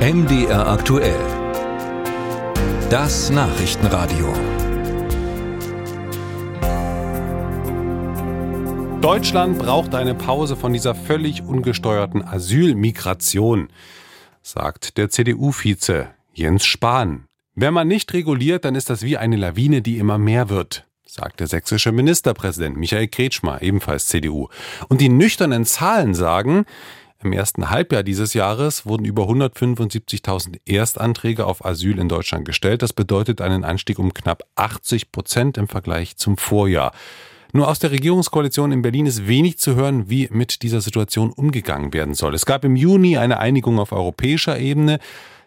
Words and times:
MDR 0.00 0.66
aktuell. 0.66 1.20
Das 2.88 3.28
Nachrichtenradio. 3.28 4.32
Deutschland 9.02 9.58
braucht 9.58 9.94
eine 9.94 10.14
Pause 10.14 10.56
von 10.56 10.72
dieser 10.72 10.94
völlig 10.94 11.42
ungesteuerten 11.42 12.26
Asylmigration, 12.26 13.68
sagt 14.40 14.96
der 14.96 15.10
CDU-Vize 15.10 16.06
Jens 16.32 16.64
Spahn. 16.64 17.26
Wenn 17.54 17.74
man 17.74 17.86
nicht 17.86 18.14
reguliert, 18.14 18.64
dann 18.64 18.76
ist 18.76 18.88
das 18.88 19.02
wie 19.02 19.18
eine 19.18 19.36
Lawine, 19.36 19.82
die 19.82 19.98
immer 19.98 20.16
mehr 20.16 20.48
wird, 20.48 20.86
sagt 21.04 21.40
der 21.40 21.46
sächsische 21.46 21.92
Ministerpräsident 21.92 22.78
Michael 22.78 23.08
Kretschmer, 23.08 23.60
ebenfalls 23.60 24.06
CDU. 24.06 24.48
Und 24.88 25.02
die 25.02 25.10
nüchternen 25.10 25.66
Zahlen 25.66 26.14
sagen, 26.14 26.64
im 27.22 27.32
ersten 27.32 27.70
Halbjahr 27.70 28.02
dieses 28.02 28.32
Jahres 28.34 28.86
wurden 28.86 29.04
über 29.04 29.24
175.000 29.24 30.60
Erstanträge 30.64 31.46
auf 31.46 31.64
Asyl 31.64 31.98
in 31.98 32.08
Deutschland 32.08 32.46
gestellt. 32.46 32.82
Das 32.82 32.92
bedeutet 32.92 33.40
einen 33.40 33.64
Anstieg 33.64 33.98
um 33.98 34.14
knapp 34.14 34.42
80 34.54 35.12
Prozent 35.12 35.58
im 35.58 35.68
Vergleich 35.68 36.16
zum 36.16 36.38
Vorjahr. 36.38 36.92
Nur 37.52 37.68
aus 37.68 37.78
der 37.78 37.90
Regierungskoalition 37.90 38.72
in 38.72 38.82
Berlin 38.82 39.06
ist 39.06 39.26
wenig 39.26 39.58
zu 39.58 39.74
hören, 39.74 40.08
wie 40.08 40.28
mit 40.30 40.62
dieser 40.62 40.80
Situation 40.80 41.30
umgegangen 41.30 41.92
werden 41.92 42.14
soll. 42.14 42.34
Es 42.34 42.46
gab 42.46 42.64
im 42.64 42.76
Juni 42.76 43.18
eine 43.18 43.38
Einigung 43.38 43.78
auf 43.78 43.92
europäischer 43.92 44.58
Ebene, 44.58 44.98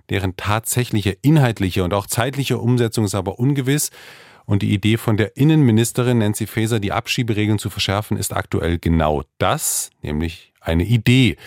deren 0.09 0.35
tatsächliche 0.35 1.11
inhaltliche 1.21 1.83
und 1.83 1.93
auch 1.93 2.07
zeitliche 2.07 2.57
Umsetzung 2.57 3.05
ist 3.05 3.15
aber 3.15 3.39
ungewiss. 3.39 3.89
Und 4.45 4.61
die 4.61 4.73
Idee 4.73 4.97
von 4.97 5.17
der 5.17 5.37
Innenministerin 5.37 6.17
Nancy 6.19 6.47
Faeser, 6.47 6.79
die 6.79 6.91
Abschieberegeln 6.91 7.59
zu 7.59 7.69
verschärfen, 7.69 8.17
ist 8.17 8.33
aktuell 8.33 8.77
genau 8.77 9.23
das, 9.37 9.89
nämlich 10.01 10.53
eine 10.59 10.83
Idee. 10.83 11.37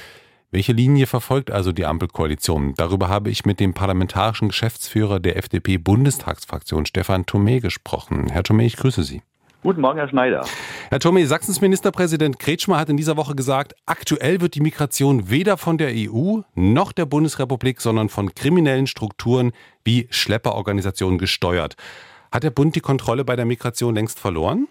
Welche 0.51 0.73
Linie 0.73 1.07
verfolgt 1.07 1.51
also 1.51 1.73
die 1.73 1.85
Ampelkoalition? 1.85 2.75
Darüber 2.77 3.09
habe 3.09 3.31
ich 3.31 3.45
mit 3.45 3.61
dem 3.61 3.75
parlamentarischen 3.75 4.49
Geschäftsführer 4.49 5.21
der 5.21 5.37
FDP-Bundestagsfraktion 5.37 6.87
Stefan 6.87 7.25
Thomé 7.25 7.61
gesprochen. 7.61 8.29
Herr 8.31 8.43
Thomé, 8.43 8.63
ich 8.63 8.77
grüße 8.77 9.03
Sie. 9.03 9.23
Guten 9.63 9.81
Morgen, 9.81 9.99
Herr 9.99 10.09
Schneider. 10.09 10.47
Herr 10.91 10.99
Thomé, 10.99 11.27
Sachsens 11.27 11.61
Ministerpräsident 11.61 12.39
Kretschmer 12.39 12.79
hat 12.79 12.89
in 12.89 12.97
dieser 12.97 13.17
Woche 13.17 13.35
gesagt, 13.35 13.75
aktuell 13.85 14.41
wird 14.41 14.55
die 14.55 14.61
Migration 14.61 15.29
weder 15.29 15.57
von 15.57 15.77
der 15.77 15.91
EU 15.93 16.43
noch 16.55 16.93
der 16.93 17.05
Bundesrepublik, 17.05 17.81
sondern 17.81 18.09
von 18.09 18.33
kriminellen 18.33 18.87
Strukturen 18.87 19.51
wie 19.83 20.07
Schlepperorganisationen 20.11 21.19
gesteuert. 21.19 21.75
Hat 22.33 22.43
der 22.43 22.51
Bund 22.51 22.77
die 22.77 22.81
Kontrolle 22.81 23.25
bei 23.25 23.37
der 23.37 23.45
Migration 23.45 23.95
längst 23.95 24.19
verloren? 24.21 24.69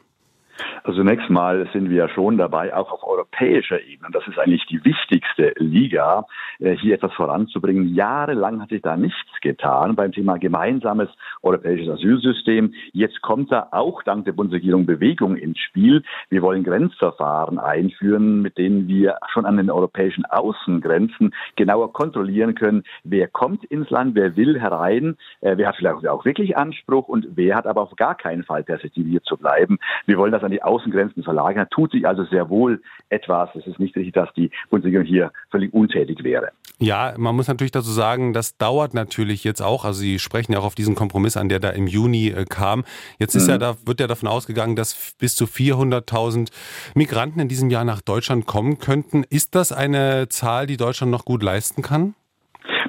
Also 0.84 1.00
zunächst 1.00 1.30
mal 1.30 1.68
sind 1.74 1.90
wir 1.90 1.98
ja 1.98 2.10
schon 2.10 2.38
dabei, 2.38 2.74
auch 2.76 2.92
auf 2.92 3.04
europäischer 3.36 3.82
Ebene, 3.82 4.10
das 4.12 4.28
ist 4.28 4.40
eigentlich 4.40 4.66
die 4.68 4.84
wichtigste 4.84 5.54
Liga, 5.58 6.26
äh, 6.60 6.76
hier 6.76 6.96
etwas 6.96 7.14
voranzubringen. 7.14 7.94
Jahrelang 7.94 8.62
hat 8.62 8.70
sich 8.70 8.82
da 8.82 8.96
nichts 8.96 9.18
getan 9.42 9.96
beim 9.96 10.12
Thema 10.12 10.38
gemeinsames 10.38 11.10
europäisches 11.42 11.90
Asylsystem. 11.90 12.74
Jetzt 12.94 13.22
kommt 13.22 13.52
da 13.52 13.68
auch 13.72 14.04
dank 14.04 14.26
der 14.26 14.34
Bundesregierung 14.34 14.86
Bewegung 14.86 15.36
ins 15.36 15.60
Spiel. 15.60 16.04
Wir 16.30 16.42
wollen 16.42 16.64
Grenzverfahren 16.64 17.60
einführen, 17.60 18.42
mit 18.42 18.58
denen 18.58 18.88
wir 18.88 19.18
schon 19.32 19.46
an 19.46 19.58
den 19.58 19.70
europäischen 19.70 20.26
Außengrenzen 20.26 21.34
genauer 21.56 21.94
kontrollieren 21.94 22.56
können, 22.56 22.84
wer 23.04 23.28
kommt 23.28 23.66
ins 23.66 23.90
Land, 23.90 24.16
wer 24.16 24.36
will 24.36 24.60
herein, 24.60 25.18
äh, 25.42 25.58
wer 25.58 25.68
hat 25.68 25.76
vielleicht 25.76 26.08
auch 26.08 26.26
wirklich 26.26 26.58
Anspruch 26.58 27.08
und 27.08 27.28
wer 27.36 27.56
hat 27.56 27.68
aber 27.68 27.82
auf 27.82 27.96
gar 27.96 28.16
keinen 28.16 28.44
Fall 28.44 28.64
Perspektive 28.64 29.10
hier 29.10 29.24
zu 29.24 29.38
bleiben. 29.38 29.78
Wir 30.06 30.18
wollen 30.18 30.32
das 30.32 30.44
an 30.44 30.52
die 30.52 30.64
Außengrenzen 30.64 31.24
verlagern. 31.24 31.68
Tut 31.70 31.92
sich 31.92 32.08
also 32.08 32.24
sehr 32.26 32.50
wohl 32.50 32.82
etwas. 33.10 33.25
Es 33.28 33.68
ist 33.68 33.80
nicht 33.80 33.96
richtig, 33.96 34.14
dass 34.14 34.30
die 34.36 34.52
Bundesregierung 34.70 35.06
hier 35.06 35.32
völlig 35.50 35.74
untätig 35.74 36.24
wäre. 36.24 36.50
Ja, 36.80 37.14
man 37.18 37.36
muss 37.36 37.48
natürlich 37.48 37.72
dazu 37.72 37.92
sagen, 37.92 38.34
das 38.34 38.58
dauert 38.58 38.94
natürlich 38.94 39.44
jetzt 39.44 39.62
auch. 39.62 39.86
Also 39.86 40.02
Sie 40.02 40.20
sprechen 40.20 40.52
ja 40.52 40.60
auch 40.60 40.66
auf 40.66 40.76
diesen 40.76 40.96
Kompromiss 40.96 41.38
an, 41.38 41.48
der 41.48 41.60
da 41.60 41.70
im 41.70 41.88
Juni 41.88 42.28
äh, 42.30 42.46
kam. 42.46 42.84
Jetzt 43.18 43.36
ist 43.36 43.46
mhm. 43.46 43.52
ja 43.52 43.58
da, 43.58 43.76
wird 43.86 44.00
ja 44.00 44.08
davon 44.08 44.28
ausgegangen, 44.28 44.76
dass 44.76 45.16
bis 45.18 45.36
zu 45.36 45.46
400.000 45.46 46.52
Migranten 46.94 47.40
in 47.40 47.48
diesem 47.48 47.70
Jahr 47.70 47.86
nach 47.86 48.02
Deutschland 48.02 48.46
kommen 48.46 48.78
könnten. 48.78 49.24
Ist 49.24 49.56
das 49.56 49.72
eine 49.72 50.28
Zahl, 50.30 50.68
die 50.68 50.78
Deutschland 50.78 51.12
noch 51.12 51.24
gut 51.24 51.44
leisten 51.44 51.82
kann? 51.82 52.16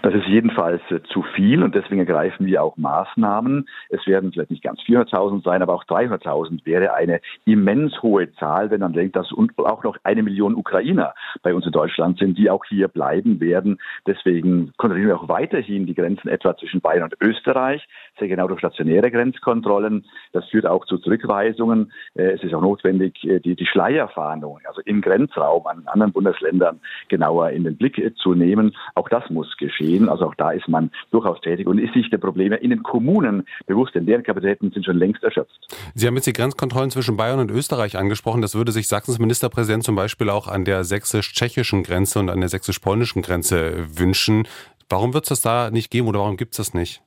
Das 0.07 0.15
ist 0.15 0.29
jedenfalls 0.29 0.81
äh, 0.93 1.03
zu 1.13 1.25
viel 1.35 1.65
und 1.65 1.75
deswegen 1.75 1.99
ergreifen 1.99 2.47
wir 2.47 2.63
auch 2.63 2.77
Maßnahmen. 2.77 3.69
Es 3.89 4.07
werden 4.07 4.31
vielleicht 4.31 4.53
nicht 4.53 4.63
ganz 4.63 4.79
400.000 4.83 5.43
sein, 5.43 5.63
aber 5.63 5.75
auch 5.75 5.83
300.000 5.83 6.65
wäre 6.65 6.95
eine 6.95 7.21
immens 7.45 8.01
hohe 8.03 8.33
Zahl, 8.35 8.71
wenn 8.71 8.83
man 8.83 8.93
denkt, 8.93 9.17
dass 9.17 9.33
auch 9.33 9.83
noch 9.83 9.97
eine 10.05 10.23
Million 10.23 10.55
Ukrainer 10.55 11.13
bei 11.43 11.53
uns 11.53 11.67
in 11.67 11.73
Deutschland 11.73 12.21
sind, 12.21 12.39
die 12.39 12.51
auch 12.51 12.65
hier 12.67 12.87
bleiben 12.87 13.41
werden. 13.41 13.81
Deswegen 14.07 14.73
kontrollieren 14.77 15.09
wir 15.09 15.17
auch 15.17 15.29
weiterhin 15.29 15.87
die 15.87 15.95
Grenzen 15.97 16.29
etwa 16.29 16.57
zwischen 16.57 16.81
Bayern 16.81 17.03
und 17.03 17.17
Österreich, 17.21 17.85
sehr 18.17 18.29
genau 18.29 18.47
durch 18.47 18.61
stationäre 18.61 19.11
Grenzkontrollen. 19.11 20.05
Das 20.31 20.49
führt 20.51 20.67
auch 20.67 20.87
zu 20.87 20.99
Zurückweisungen. 20.99 21.91
Äh, 22.15 22.31
es 22.31 22.45
ist 22.45 22.55
auch 22.55 22.63
notwendig, 22.63 23.25
äh, 23.25 23.41
die, 23.41 23.57
die 23.57 23.67
Schleierfahndungen, 23.67 24.65
also 24.67 24.83
im 24.85 25.01
Grenzraum 25.01 25.67
an 25.67 25.83
anderen 25.87 26.13
Bundesländern 26.13 26.79
genauer 27.09 27.51
in 27.51 27.65
den 27.65 27.77
Blick 27.77 28.01
zu 28.19 28.35
nehmen. 28.35 28.77
Auch 28.95 29.09
das 29.09 29.29
muss 29.31 29.57
geschehen 29.57 29.96
sehen. 29.97 30.09
Also 30.09 30.27
auch 30.27 30.35
da 30.35 30.51
ist 30.51 30.69
man 30.69 30.91
durchaus 31.11 31.41
tätig 31.41 31.67
und 31.67 31.79
ist 31.79 31.95
sich 31.95 32.11
der 32.11 32.19
Probleme 32.19 32.57
in 32.57 32.71
den 32.71 32.83
Kommunen 32.83 33.47
bewusst, 33.67 33.95
denn 33.95 34.07
deren 34.07 34.23
Kapazitäten 34.23 34.71
sind 34.71 34.85
schon 34.85 34.99
längst 34.99 35.23
erschöpft. 35.23 35.57
Sie 35.95 36.07
haben 36.07 36.15
jetzt 36.17 36.27
die 36.27 36.33
Grenzkontrollen 36.33 36.91
zwischen 36.91 37.17
Bayern 37.17 37.41
und 37.41 37.51
Österreich 37.51 37.97
angesprochen. 37.97 38.43
Das 38.43 38.55
würde 38.55 38.73
sich 38.73 38.89
Sachsens 38.89 39.19
Ministerpräsident 39.19 39.85
zum 39.85 39.97
Beispiel 39.97 40.31
auch 40.31 40.49
an 40.49 40.65
der 40.65 40.85
sächsisch-tschechischen 40.85 41.83
Grenze 41.83 42.19
und 42.19 42.31
an 42.31 42.41
der 42.41 42.49
sächsisch-polnischen 42.49 43.23
Grenze 43.23 43.87
wünschen. 43.99 44.47
Warum 44.89 45.15
wird 45.15 45.25
es 45.25 45.29
das 45.31 45.41
da 45.41 45.71
nicht 45.71 45.91
geben 45.91 46.09
oder 46.09 46.21
warum 46.21 46.37
gibt 46.37 46.53
es 46.53 46.59
das 46.59 46.75
nicht? 46.75 47.03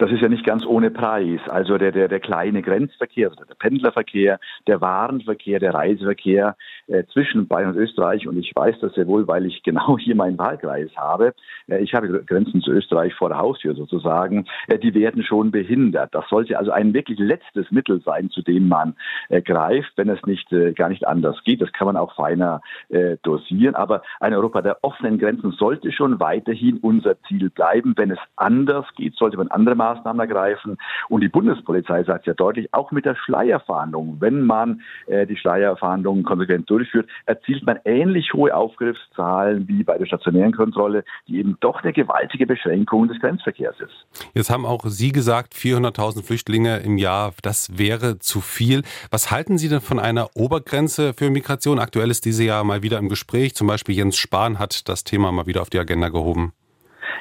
Das 0.00 0.10
ist 0.10 0.22
ja 0.22 0.30
nicht 0.30 0.46
ganz 0.46 0.64
ohne 0.64 0.90
Preis. 0.90 1.40
Also 1.50 1.76
der, 1.76 1.92
der, 1.92 2.08
der 2.08 2.20
kleine 2.20 2.62
Grenzverkehr, 2.62 3.28
also 3.28 3.44
der 3.44 3.54
Pendlerverkehr, 3.54 4.40
der 4.66 4.80
Warenverkehr, 4.80 5.60
der 5.60 5.74
Reiseverkehr 5.74 6.56
äh, 6.86 7.04
zwischen 7.12 7.46
Bayern 7.46 7.72
und 7.72 7.76
Österreich. 7.76 8.26
Und 8.26 8.38
ich 8.38 8.50
weiß 8.56 8.76
das 8.80 8.94
sehr 8.94 9.06
wohl, 9.06 9.28
weil 9.28 9.44
ich 9.44 9.62
genau 9.62 9.98
hier 9.98 10.14
meinen 10.14 10.38
Wahlkreis 10.38 10.88
habe. 10.96 11.34
Äh, 11.68 11.82
ich 11.82 11.92
habe 11.92 12.24
Grenzen 12.24 12.62
zu 12.62 12.70
Österreich 12.70 13.12
vor 13.12 13.28
der 13.28 13.36
Haustür 13.36 13.74
sozusagen. 13.74 14.46
Äh, 14.68 14.78
die 14.78 14.94
werden 14.94 15.22
schon 15.22 15.50
behindert. 15.50 16.14
Das 16.14 16.26
sollte 16.30 16.58
also 16.58 16.70
ein 16.70 16.94
wirklich 16.94 17.18
letztes 17.18 17.70
Mittel 17.70 18.00
sein, 18.00 18.30
zu 18.30 18.40
dem 18.40 18.68
man 18.68 18.94
äh, 19.28 19.42
greift, 19.42 19.92
wenn 19.96 20.08
es 20.08 20.24
nicht 20.24 20.50
äh, 20.50 20.72
gar 20.72 20.88
nicht 20.88 21.06
anders 21.06 21.44
geht. 21.44 21.60
Das 21.60 21.74
kann 21.74 21.86
man 21.86 21.98
auch 21.98 22.14
feiner 22.14 22.62
äh, 22.88 23.18
dosieren. 23.22 23.74
Aber 23.74 24.00
ein 24.18 24.32
Europa 24.32 24.62
der 24.62 24.78
offenen 24.80 25.18
Grenzen 25.18 25.52
sollte 25.52 25.92
schon 25.92 26.20
weiterhin 26.20 26.78
unser 26.78 27.20
Ziel 27.24 27.50
bleiben. 27.50 27.92
Wenn 27.98 28.10
es 28.10 28.18
anders 28.36 28.86
geht, 28.96 29.14
sollte 29.16 29.36
man 29.36 29.48
andere 29.48 29.74
Maßnahmen 29.74 29.89
Maßnahmen 29.90 30.20
ergreifen. 30.20 30.78
Und 31.08 31.20
die 31.22 31.28
Bundespolizei 31.28 32.04
sagt 32.04 32.26
ja 32.26 32.34
deutlich, 32.34 32.72
auch 32.72 32.90
mit 32.90 33.04
der 33.04 33.16
Schleierfahndung, 33.16 34.16
wenn 34.20 34.42
man 34.42 34.82
äh, 35.06 35.26
die 35.26 35.36
Schleierfahndung 35.36 36.22
konsequent 36.22 36.68
durchführt, 36.70 37.08
erzielt 37.26 37.64
man 37.64 37.78
ähnlich 37.84 38.32
hohe 38.32 38.54
Aufgriffszahlen 38.54 39.68
wie 39.68 39.82
bei 39.82 39.98
der 39.98 40.06
stationären 40.06 40.52
Kontrolle, 40.52 41.04
die 41.26 41.38
eben 41.38 41.56
doch 41.60 41.82
eine 41.82 41.92
gewaltige 41.92 42.46
Beschränkung 42.46 43.08
des 43.08 43.20
Grenzverkehrs 43.20 43.76
ist. 43.80 44.28
Jetzt 44.34 44.50
haben 44.50 44.66
auch 44.66 44.84
Sie 44.84 45.12
gesagt, 45.12 45.54
400.000 45.54 46.24
Flüchtlinge 46.24 46.78
im 46.78 46.98
Jahr, 46.98 47.32
das 47.42 47.78
wäre 47.78 48.18
zu 48.18 48.40
viel. 48.40 48.82
Was 49.10 49.30
halten 49.30 49.58
Sie 49.58 49.68
denn 49.68 49.80
von 49.80 49.98
einer 49.98 50.28
Obergrenze 50.34 51.14
für 51.14 51.30
Migration? 51.30 51.78
Aktuell 51.78 52.10
ist 52.10 52.24
diese 52.24 52.44
Jahr 52.44 52.64
mal 52.64 52.82
wieder 52.82 52.98
im 52.98 53.08
Gespräch. 53.08 53.54
Zum 53.54 53.66
Beispiel 53.66 53.94
Jens 53.94 54.16
Spahn 54.16 54.58
hat 54.58 54.88
das 54.88 55.04
Thema 55.04 55.32
mal 55.32 55.46
wieder 55.46 55.62
auf 55.62 55.70
die 55.70 55.78
Agenda 55.78 56.08
gehoben. 56.08 56.52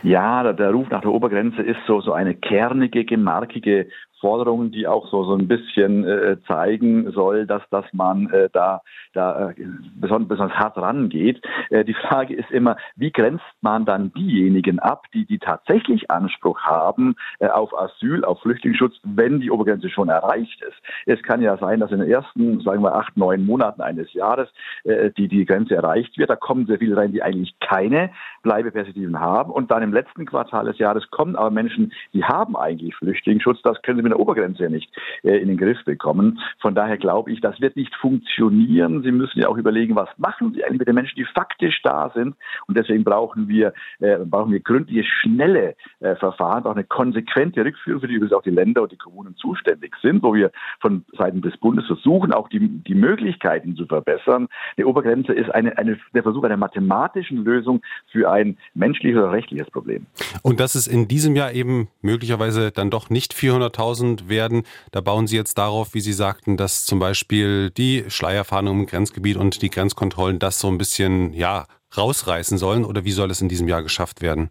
Ja, 0.04 0.54
der 0.54 0.72
Ruf 0.72 0.90
nach 0.90 1.02
der 1.02 1.12
Obergrenze 1.12 1.62
ist 1.62 1.80
so, 1.86 2.00
so 2.02 2.14
eine 2.14 2.36
kernige, 2.36 3.04
gemarkige 3.04 3.88
Forderungen, 4.20 4.72
die 4.72 4.88
auch 4.88 5.10
so, 5.10 5.24
so 5.24 5.36
ein 5.36 5.48
bisschen 5.48 6.06
äh, 6.06 6.38
zeigen 6.48 7.12
soll, 7.12 7.46
dass, 7.46 7.62
dass 7.70 7.86
man 7.94 8.30
äh, 8.32 8.50
da, 8.52 8.82
da 9.14 9.52
äh, 9.52 9.56
besonders, 10.00 10.30
besonders 10.30 10.58
hart 10.58 10.78
rangeht. 10.78 11.42
Äh, 11.70 11.86
die 11.86 11.94
Frage 11.94 12.36
ist 12.36 12.52
immer, 12.52 12.78
wie 12.96 13.12
grenzt 13.12 13.44
man 13.62 13.86
dann 13.86 14.12
diejenigen 14.14 14.80
ab, 14.80 15.06
die, 15.14 15.26
die 15.26 15.40
tatsächlich 15.40 16.10
Anspruch 16.12 16.60
haben 16.62 17.16
äh, 17.40 17.48
auf 17.48 17.78
Asyl, 17.78 18.24
auf 18.26 18.42
Flüchtlingsschutz, 18.42 18.96
wenn 19.04 19.40
die 19.40 19.52
Obergrenze 19.52 19.90
schon 19.90 20.10
erreicht 20.10 20.62
ist. 20.62 20.78
Es 21.06 21.22
kann 21.24 21.42
ja 21.42 21.58
sein, 21.58 21.80
dass 21.80 21.92
in 21.92 22.00
den 22.00 22.10
ersten, 22.10 22.62
sagen 22.62 22.84
wir, 22.84 22.96
acht, 22.96 23.16
neun 23.18 23.46
Monaten 23.46 23.82
eines 23.82 24.12
Jahres 24.14 24.50
äh, 24.84 25.12
die, 25.12 25.28
die 25.28 25.46
Grenze 25.46 25.76
erreicht 25.76 26.18
wird. 26.18 26.30
Da 26.30 26.36
kommen 26.36 26.66
sehr 26.66 26.80
viele 26.80 26.98
rein, 26.98 27.12
die 27.12 27.24
eigentlich 27.24 27.56
keine 27.60 28.12
Bleibeperspektiven 28.44 29.20
haben. 29.20 29.52
Und 29.52 29.72
dann 29.72 29.84
im 29.84 29.94
letzten 29.94 30.26
Quartal 30.26 30.66
des 30.66 30.78
Jahres 30.78 31.10
kommen 31.12 31.36
aber 31.36 31.52
Menschen, 31.52 31.94
die 32.14 32.24
haben 32.24 32.56
eigentlich 32.56 32.96
Flüchtlingsschutz. 32.96 33.62
Das 33.64 33.82
können 33.82 33.98
sie 33.98 34.09
der 34.10 34.20
Obergrenze 34.20 34.64
ja 34.64 34.70
nicht 34.70 34.90
äh, 35.24 35.38
in 35.38 35.48
den 35.48 35.58
Griff 35.58 35.84
bekommen. 35.86 36.40
Von 36.60 36.76
daher 36.76 36.98
glaube 36.98 37.32
ich, 37.32 37.42
das 37.42 37.60
wird 37.62 37.76
nicht 37.76 37.96
funktionieren. 37.96 39.04
Sie 39.04 39.12
müssen 39.12 39.40
ja 39.40 39.48
auch 39.48 39.58
überlegen, 39.58 39.96
was 39.96 40.10
machen 40.18 40.54
Sie 40.54 40.64
eigentlich 40.64 40.80
mit 40.80 40.88
den 40.88 40.96
Menschen, 40.96 41.16
die 41.16 41.26
faktisch 41.26 41.82
da 41.84 42.12
sind. 42.14 42.36
Und 42.68 42.78
deswegen 42.78 43.04
brauchen 43.04 43.48
wir, 43.48 43.74
äh, 44.00 44.18
brauchen 44.18 44.52
wir 44.52 44.60
gründliche, 44.60 45.04
schnelle 45.04 45.76
äh, 46.00 46.16
Verfahren, 46.16 46.66
auch 46.66 46.76
eine 46.76 46.84
konsequente 46.84 47.64
Rückführung, 47.64 48.02
für 48.02 48.08
die 48.08 48.16
übrigens 48.16 48.34
auch 48.34 48.44
die 48.44 48.50
Länder 48.50 48.84
und 48.84 48.92
die 48.92 48.98
Kommunen 48.98 49.36
zuständig 49.36 49.96
sind, 50.02 50.24
wo 50.24 50.34
wir 50.34 50.52
von 50.80 51.06
Seiten 51.18 51.42
des 51.42 51.58
Bundes 51.58 51.86
versuchen, 51.88 52.34
auch 52.34 52.50
die, 52.50 52.60
die 52.60 52.96
Möglichkeiten 52.96 53.76
zu 53.76 53.86
verbessern. 53.86 54.48
Die 54.78 54.86
Obergrenze 54.86 55.34
ist 55.34 55.50
eine, 55.54 55.78
eine, 55.78 56.00
der 56.14 56.24
Versuch 56.24 56.44
einer 56.44 56.58
mathematischen 56.58 57.44
Lösung 57.44 57.82
für 58.12 58.30
ein 58.32 58.58
menschliches 58.74 59.18
oder 59.20 59.32
rechtliches 59.32 59.70
Problem. 59.72 60.06
Und 60.42 60.60
dass 60.60 60.76
es 60.76 60.88
in 60.88 61.08
diesem 61.08 61.36
Jahr 61.36 61.52
eben 61.54 61.90
möglicherweise 62.02 62.72
dann 62.72 62.90
doch 62.90 63.10
nicht 63.10 63.34
400.000 63.34 63.99
werden, 64.28 64.64
da 64.92 65.02
bauen 65.02 65.28
Sie 65.28 65.36
jetzt 65.36 65.58
darauf, 65.58 65.94
wie 65.94 66.02
Sie 66.02 66.14
sagten, 66.14 66.58
dass 66.58 66.86
zum 66.86 67.00
Beispiel 67.00 67.72
die 67.72 68.06
Schleierfahndung 68.08 68.80
im 68.82 68.86
Grenzgebiet 68.86 69.38
und 69.38 69.62
die 69.62 69.70
Grenzkontrollen 69.70 70.40
das 70.40 70.60
so 70.60 70.68
ein 70.68 70.78
bisschen, 70.78 71.34
ja, 71.34 71.66
rausreißen 71.96 72.58
sollen? 72.58 72.86
Oder 72.86 73.04
wie 73.04 73.12
soll 73.12 73.32
es 73.32 73.42
in 73.42 73.50
diesem 73.50 73.68
Jahr 73.68 73.84
geschafft 73.84 74.22
werden? 74.22 74.50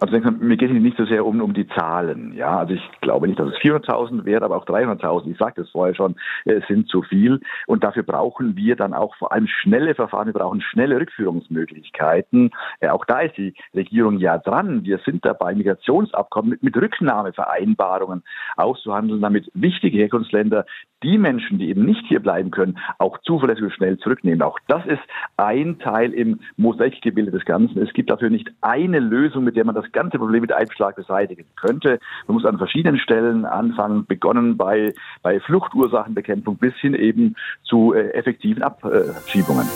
Also 0.00 0.18
mir 0.18 0.56
geht 0.56 0.70
es 0.70 0.80
nicht 0.80 0.96
so 0.96 1.04
sehr 1.04 1.26
um, 1.26 1.42
um 1.42 1.52
die 1.52 1.68
Zahlen. 1.68 2.34
Ja, 2.34 2.58
also 2.58 2.72
ich 2.72 2.82
glaube 3.02 3.28
nicht, 3.28 3.38
dass 3.38 3.48
es 3.48 3.58
400.000 3.58 4.24
wäre, 4.24 4.44
aber 4.46 4.56
auch 4.56 4.64
300.000. 4.64 5.30
Ich 5.30 5.36
sagte 5.36 5.60
es 5.60 5.70
vorher 5.70 5.94
schon, 5.94 6.16
äh, 6.46 6.60
sind 6.68 6.88
zu 6.88 7.02
viel. 7.02 7.40
Und 7.66 7.84
dafür 7.84 8.02
brauchen 8.02 8.56
wir 8.56 8.76
dann 8.76 8.94
auch 8.94 9.14
vor 9.16 9.32
allem 9.32 9.46
schnelle 9.46 9.94
Verfahren. 9.94 10.28
Wir 10.28 10.32
brauchen 10.32 10.62
schnelle 10.62 10.98
Rückführungsmöglichkeiten. 10.98 12.50
Äh, 12.80 12.88
auch 12.88 13.04
da 13.04 13.20
ist 13.20 13.36
die 13.36 13.54
Regierung 13.74 14.18
ja 14.18 14.38
dran. 14.38 14.84
Wir 14.84 14.98
sind 15.04 15.22
dabei, 15.24 15.54
Migrationsabkommen 15.54 16.50
mit, 16.50 16.62
mit 16.62 16.76
Rücknahmevereinbarungen 16.76 18.22
auszuhandeln, 18.56 19.20
damit 19.20 19.50
wichtige 19.52 19.98
Herkunftsländer 19.98 20.64
die 21.02 21.18
Menschen, 21.18 21.58
die 21.58 21.68
eben 21.68 21.84
nicht 21.84 22.04
hier 22.08 22.20
bleiben 22.20 22.50
können, 22.50 22.78
auch 22.98 23.18
zuverlässig 23.22 23.64
und 23.64 23.72
schnell 23.72 23.98
zurücknehmen. 23.98 24.42
Auch 24.42 24.58
das 24.68 24.84
ist 24.86 25.00
ein 25.36 25.78
Teil 25.78 26.12
im 26.12 26.40
Mosaikgebilde 26.56 27.30
des 27.30 27.44
Ganzen. 27.44 27.80
Es 27.80 27.92
gibt 27.92 28.10
dafür 28.10 28.30
nicht 28.30 28.50
eine 28.60 28.98
Lösung, 28.98 29.44
mit 29.44 29.56
der 29.56 29.64
man 29.64 29.74
das 29.90 30.02
ganze 30.02 30.18
Problem 30.18 30.42
mit 30.42 30.52
einem 30.52 30.70
Schlag 30.70 30.96
beseitigen 30.96 31.44
könnte. 31.56 31.98
Man 32.26 32.34
muss 32.34 32.44
an 32.44 32.58
verschiedenen 32.58 32.98
Stellen 32.98 33.44
anfangen, 33.44 34.06
begonnen 34.06 34.56
bei, 34.56 34.92
bei 35.22 35.40
Fluchtursachenbekämpfung 35.40 36.56
bis 36.56 36.74
hin 36.76 36.94
eben 36.94 37.36
zu 37.64 37.94
äh, 37.94 38.10
effektiven 38.10 38.62
Abschiebungen. 38.62 39.66